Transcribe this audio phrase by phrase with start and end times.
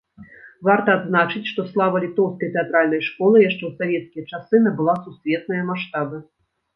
[0.67, 6.23] Варта адзначыць, што слава літоўскай тэатральнай школы яшчэ ў савецкія часы набыла сусветныя маштабы.